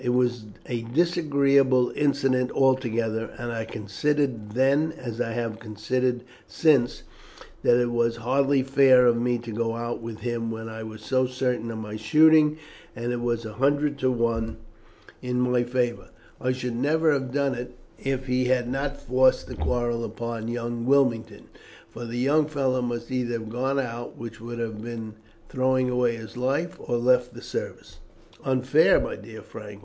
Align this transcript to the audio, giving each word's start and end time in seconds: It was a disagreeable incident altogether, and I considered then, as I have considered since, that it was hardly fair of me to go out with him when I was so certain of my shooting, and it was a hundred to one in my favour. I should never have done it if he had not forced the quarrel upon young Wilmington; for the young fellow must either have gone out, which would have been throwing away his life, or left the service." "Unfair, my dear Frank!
It 0.03 0.09
was 0.15 0.45
a 0.65 0.81
disagreeable 0.81 1.91
incident 1.95 2.49
altogether, 2.53 3.29
and 3.37 3.51
I 3.51 3.65
considered 3.65 4.53
then, 4.53 4.91
as 4.97 5.21
I 5.21 5.33
have 5.33 5.59
considered 5.59 6.23
since, 6.47 7.03
that 7.61 7.79
it 7.79 7.91
was 7.91 8.15
hardly 8.15 8.63
fair 8.63 9.05
of 9.05 9.15
me 9.21 9.37
to 9.37 9.51
go 9.51 9.75
out 9.75 10.01
with 10.01 10.21
him 10.21 10.49
when 10.49 10.67
I 10.69 10.81
was 10.81 11.03
so 11.05 11.27
certain 11.27 11.69
of 11.69 11.77
my 11.77 11.97
shooting, 11.97 12.57
and 12.95 13.11
it 13.11 13.21
was 13.21 13.45
a 13.45 13.53
hundred 13.61 13.99
to 13.99 14.09
one 14.09 14.57
in 15.21 15.39
my 15.39 15.61
favour. 15.63 16.09
I 16.41 16.51
should 16.51 16.75
never 16.77 17.13
have 17.13 17.31
done 17.31 17.53
it 17.53 17.75
if 17.99 18.25
he 18.25 18.45
had 18.45 18.67
not 18.67 18.99
forced 18.99 19.45
the 19.45 19.55
quarrel 19.55 20.03
upon 20.03 20.47
young 20.47 20.83
Wilmington; 20.87 21.43
for 21.91 22.05
the 22.05 22.17
young 22.17 22.47
fellow 22.47 22.81
must 22.81 23.11
either 23.11 23.33
have 23.33 23.49
gone 23.49 23.77
out, 23.79 24.17
which 24.17 24.41
would 24.41 24.57
have 24.57 24.81
been 24.81 25.13
throwing 25.47 25.91
away 25.91 26.15
his 26.15 26.35
life, 26.37 26.75
or 26.79 26.97
left 26.97 27.35
the 27.35 27.41
service." 27.43 27.99
"Unfair, 28.43 28.99
my 28.99 29.15
dear 29.15 29.43
Frank! 29.43 29.79